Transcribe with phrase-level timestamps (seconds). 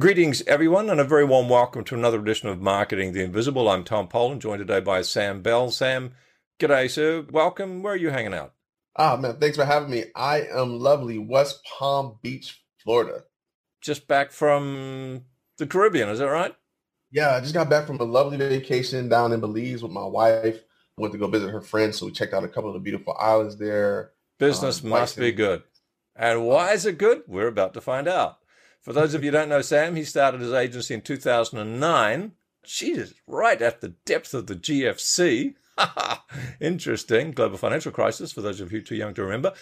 [0.00, 3.68] Greetings, everyone, and a very warm welcome to another edition of Marketing the Invisible.
[3.68, 5.70] I'm Tom Poland, joined today by Sam Bell.
[5.70, 6.12] Sam,
[6.58, 7.26] g'day, sir.
[7.30, 7.82] Welcome.
[7.82, 8.54] Where are you hanging out?
[8.96, 10.04] Ah, man, thanks for having me.
[10.16, 13.24] I am lovely West Palm Beach, Florida.
[13.82, 15.22] Just back from
[15.58, 16.56] the Caribbean, is that right?
[17.10, 20.62] Yeah, I just got back from a lovely vacation down in Belize with my wife.
[20.96, 23.14] Went to go visit her friends, so we checked out a couple of the beautiful
[23.20, 24.12] islands there.
[24.38, 25.62] Business um, must be good.
[26.16, 27.24] And why is it good?
[27.26, 28.38] We're about to find out.
[28.80, 32.32] For those of you who don't know Sam, he started his agency in 2009.
[32.64, 35.54] Jesus, right at the depth of the GFC.
[36.60, 37.32] Interesting.
[37.32, 39.52] Global financial crisis, for those of you too young to remember.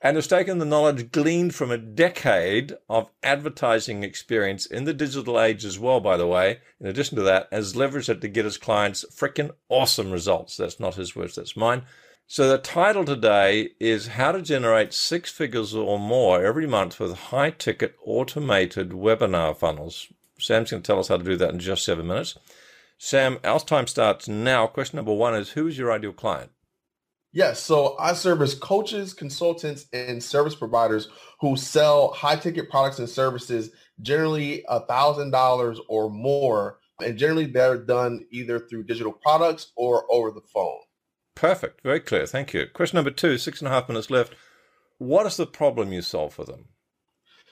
[0.00, 5.40] And has taken the knowledge gleaned from a decade of advertising experience in the digital
[5.40, 6.60] age as well, by the way.
[6.80, 10.56] In addition to that, has leveraged it to get his clients freaking awesome results.
[10.56, 11.82] That's not his words, that's mine.
[12.30, 17.16] So the title today is How to Generate Six Figures or More Every Month with
[17.16, 20.08] High Ticket Automated Webinar Funnels.
[20.38, 22.36] Sam's going to tell us how to do that in just seven minutes.
[22.98, 24.66] Sam, our time starts now.
[24.66, 26.50] Question number one is Who is your ideal client?
[27.32, 31.08] Yes, so I service coaches, consultants, and service providers
[31.40, 33.70] who sell high ticket products and services,
[34.02, 36.78] generally a thousand dollars or more.
[37.02, 40.80] And generally they're done either through digital products or over the phone.
[41.38, 41.82] Perfect.
[41.82, 42.26] Very clear.
[42.26, 42.66] Thank you.
[42.66, 44.34] Question number two, six and a half minutes left.
[44.98, 46.64] What is the problem you solve for them?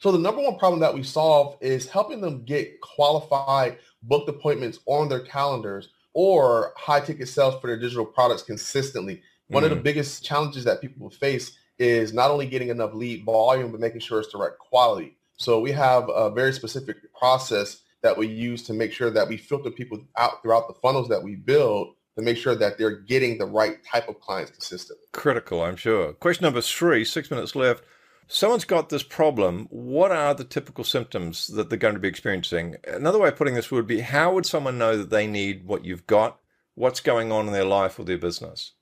[0.00, 4.80] So the number one problem that we solve is helping them get qualified booked appointments
[4.84, 9.22] on their calendars or high ticket sales for their digital products consistently.
[9.48, 9.82] One mm of the mm.
[9.82, 14.20] biggest challenges that people face is not only getting enough lead volume, but making sure
[14.20, 15.16] it's the right quality.
[15.38, 19.38] So we have a very specific process that we use to make sure that we
[19.38, 23.38] filter people out throughout the funnels that we build to make sure that they're getting
[23.38, 25.06] the right type of clients consistently.
[25.12, 26.12] Critical, I'm sure.
[26.14, 27.84] Question number three, six minutes left.
[28.28, 29.66] Someone's got this problem.
[29.70, 32.76] What are the typical symptoms that they're going to be experiencing?
[32.86, 35.84] Another way of putting this would be how would someone know that they need what
[35.84, 36.38] you've got?
[36.76, 38.72] What's going on in their life or their business?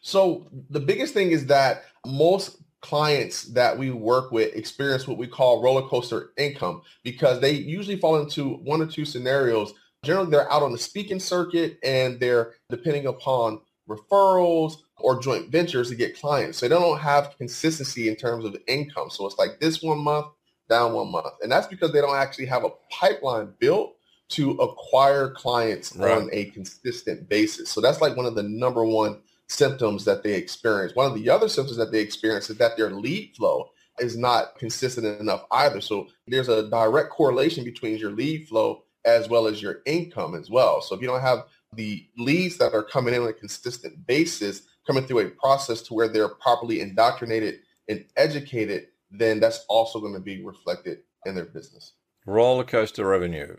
[0.00, 5.26] So, the biggest thing is that most clients that we work with experience what we
[5.26, 9.72] call roller coaster income because they usually fall into one or two scenarios
[10.04, 15.90] Generally, they're out on the speaking circuit and they're depending upon referrals or joint ventures
[15.90, 16.58] to get clients.
[16.58, 19.10] So they don't have consistency in terms of income.
[19.10, 20.26] So it's like this one month,
[20.68, 21.34] down one month.
[21.42, 23.96] And that's because they don't actually have a pipeline built
[24.30, 26.12] to acquire clients right.
[26.12, 27.70] on a consistent basis.
[27.70, 30.94] So that's like one of the number one symptoms that they experience.
[30.94, 34.58] One of the other symptoms that they experience is that their lead flow is not
[34.58, 35.80] consistent enough either.
[35.80, 40.50] So there's a direct correlation between your lead flow as well as your income as
[40.50, 40.80] well.
[40.80, 41.44] So if you don't have
[41.74, 45.94] the leads that are coming in on a consistent basis, coming through a process to
[45.94, 51.44] where they're properly indoctrinated and educated, then that's also going to be reflected in their
[51.44, 51.92] business.
[52.26, 53.56] Roller coaster revenue.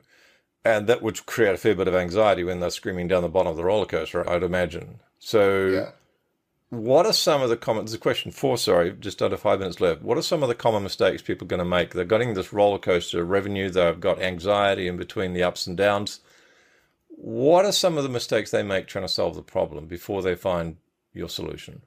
[0.63, 3.51] And that would create a fair bit of anxiety when they're screaming down the bottom
[3.51, 4.99] of the roller coaster, I'd imagine.
[5.19, 5.91] So yeah.
[6.69, 7.85] What are some of the common?
[7.85, 8.57] There's a question four.
[8.57, 10.01] Sorry, just under five minutes left.
[10.01, 11.93] What are some of the common mistakes people are going to make?
[11.93, 13.69] They're getting this roller coaster of revenue.
[13.69, 16.21] They've got anxiety in between the ups and downs.
[17.07, 20.35] What are some of the mistakes they make trying to solve the problem before they
[20.35, 20.77] find
[21.13, 21.81] your solution?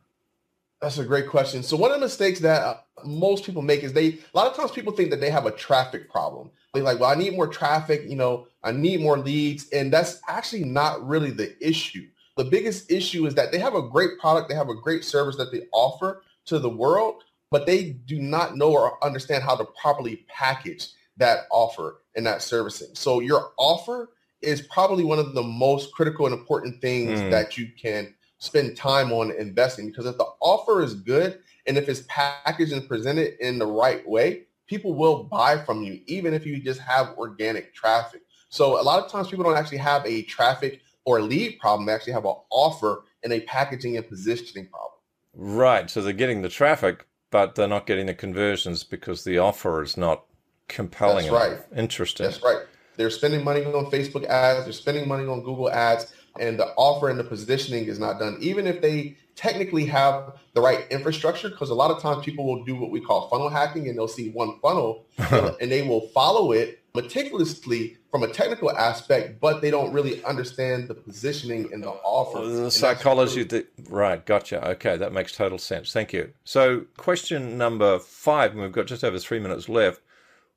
[0.81, 1.65] That's a great question.
[1.65, 4.57] So one of the mistakes that uh, most people make is they a lot of
[4.57, 6.51] times people think that they have a traffic problem.
[6.73, 8.05] They're like, well, I need more traffic.
[8.07, 12.07] You know, I need more leads, and that's actually not really the issue.
[12.39, 15.35] The biggest issue is that they have a great product, they have a great service
[15.39, 19.65] that they offer to the world, but they do not know or understand how to
[19.65, 22.95] properly package that offer and that servicing.
[22.95, 24.11] So your offer
[24.41, 27.29] is probably one of the most critical and important things mm.
[27.29, 31.89] that you can spend time on investing because if the offer is good and if
[31.89, 36.47] it's packaged and presented in the right way, people will buy from you even if
[36.47, 38.21] you just have organic traffic.
[38.49, 41.87] So a lot of times people don't actually have a traffic or a lead problem,
[41.87, 44.93] they actually have an offer and a packaging and positioning problem.
[45.33, 45.89] Right.
[45.89, 49.97] So they're getting the traffic, but they're not getting the conversions because the offer is
[49.97, 50.25] not
[50.69, 51.33] compelling.
[51.33, 51.61] That's right.
[51.75, 52.25] Interesting.
[52.25, 52.59] That's right.
[52.99, 54.65] They're spending money on Facebook ads.
[54.65, 58.37] They're spending money on Google ads, and the offer and the positioning is not done.
[58.43, 62.65] Even if they technically have the right infrastructure, because a lot of times people will
[62.65, 66.53] do what we call funnel hacking, and they'll see one funnel and they will follow
[66.53, 71.91] it meticulously from a technical aspect, but they don't really understand the positioning and the
[71.91, 72.47] offer.
[72.47, 74.25] The psychology, that, right?
[74.25, 74.67] Gotcha.
[74.71, 75.93] Okay, that makes total sense.
[75.93, 76.33] Thank you.
[76.45, 80.01] So, question number five, and we've got just over three minutes left.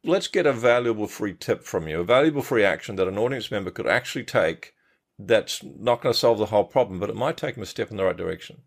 [0.04, 3.52] Let's get a valuable free tip from you, a valuable free action that an audience
[3.52, 4.74] member could actually take.
[5.20, 7.92] That's not going to solve the whole problem, but it might take them a step
[7.92, 8.62] in the right direction.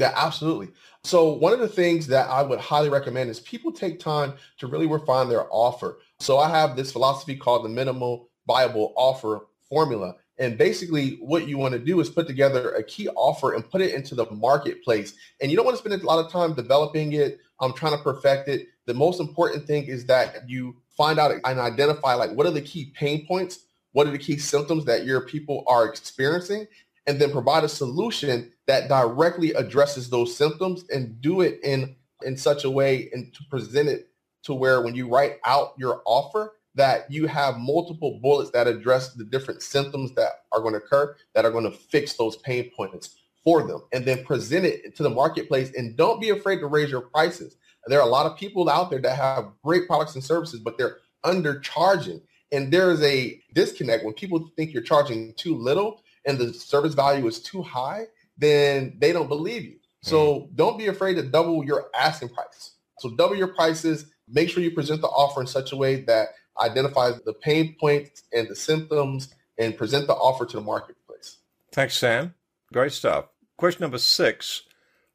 [0.00, 0.68] Yeah, absolutely.
[1.04, 4.66] So one of the things that I would highly recommend is people take time to
[4.66, 5.98] really refine their offer.
[6.20, 10.14] So I have this philosophy called the minimal viable offer formula.
[10.38, 13.82] And basically what you want to do is put together a key offer and put
[13.82, 15.12] it into the marketplace.
[15.42, 17.40] And you don't want to spend a lot of time developing it.
[17.60, 18.68] I'm trying to perfect it.
[18.86, 22.62] The most important thing is that you find out and identify like what are the
[22.62, 23.66] key pain points?
[23.92, 26.68] What are the key symptoms that your people are experiencing?
[27.10, 32.36] And then provide a solution that directly addresses those symptoms and do it in in
[32.36, 34.10] such a way and to present it
[34.44, 39.14] to where when you write out your offer that you have multiple bullets that address
[39.14, 42.70] the different symptoms that are going to occur that are going to fix those pain
[42.76, 45.72] points for them and then present it to the marketplace.
[45.76, 47.56] And don't be afraid to raise your prices.
[47.86, 50.78] There are a lot of people out there that have great products and services but
[50.78, 52.22] they're undercharging.
[52.52, 56.94] And there is a disconnect when people think you're charging too little and the service
[56.94, 58.06] value is too high
[58.40, 59.76] then they don't believe you.
[60.02, 60.56] So mm.
[60.56, 62.72] don't be afraid to double your asking price.
[62.98, 64.06] So double your prices.
[64.28, 66.28] Make sure you present the offer in such a way that
[66.60, 71.38] identifies the pain points and the symptoms and present the offer to the marketplace.
[71.72, 72.34] Thanks, Sam.
[72.72, 73.26] Great stuff.
[73.56, 74.62] Question number six,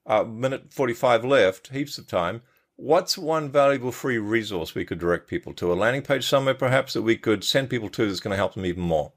[0.05, 2.41] uh, minute 45 left, heaps of time.
[2.75, 5.71] What's one valuable free resource we could direct people to?
[5.71, 8.53] A landing page somewhere, perhaps, that we could send people to that's going to help
[8.53, 9.13] them even more?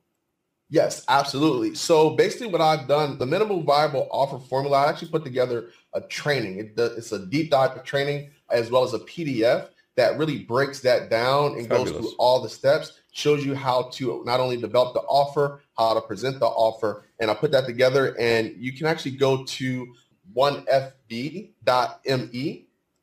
[0.70, 1.75] Yes, absolutely.
[1.75, 6.03] So basically what I've done, the minimal viable offer formula, I actually put together a
[6.03, 6.59] training.
[6.59, 11.09] It, it's a deep dive training as well as a PDF that really breaks that
[11.11, 11.91] down and Fabulous.
[11.93, 15.94] goes through all the steps, shows you how to not only develop the offer, how
[15.94, 17.06] to present the offer.
[17.19, 19.94] And I put that together and you can actually go to
[20.37, 21.67] 1fb.me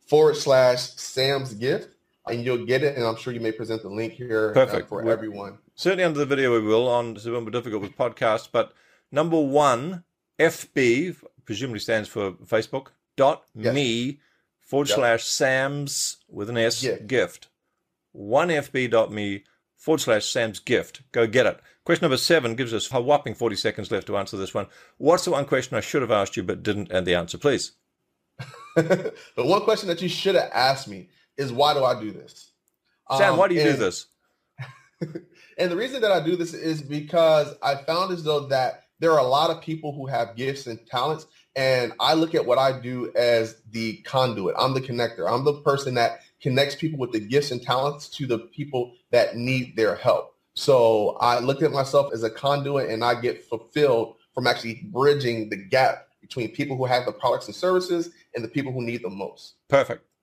[0.07, 1.94] forward slash Sam's gift
[2.27, 2.95] and you'll get it.
[2.95, 6.19] And I'm sure you may present the link here uh, for We're, everyone certainly under
[6.19, 8.47] the video we will on more difficult with podcasts.
[8.51, 8.73] But
[9.11, 10.03] number one,
[10.39, 13.73] FB presumably stands for Facebook dot yes.
[13.73, 14.19] me
[14.59, 14.97] forward yep.
[14.97, 17.07] slash Sam's with an S gift.
[17.07, 17.47] gift.
[18.11, 19.43] One FB dot me
[19.77, 21.01] forward slash Sam's gift.
[21.11, 21.59] Go get it.
[21.83, 24.67] Question number seven gives us a whopping 40 seconds left to answer this one.
[24.97, 26.91] What's the one question I should have asked you but didn't?
[26.91, 27.73] And the answer, please.
[28.75, 32.51] the one question that you should have asked me is why do I do this?
[33.17, 34.07] Sam, um, why do you and, do this?
[35.57, 39.11] And the reason that I do this is because I found as though that there
[39.11, 41.27] are a lot of people who have gifts and talents.
[41.55, 44.55] And I look at what I do as the conduit.
[44.59, 45.29] I'm the connector.
[45.31, 49.37] I'm the person that connects people with the gifts and talents to the people that
[49.37, 50.35] need their help.
[50.55, 55.49] So I look at myself as a conduit and I get fulfilled from actually bridging
[55.49, 59.03] the gap between people who have the products and services and the people who need
[59.03, 59.55] them most.
[59.69, 60.05] Perfect.